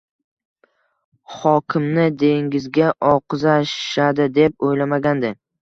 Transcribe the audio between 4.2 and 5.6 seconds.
deb o`ylamagandi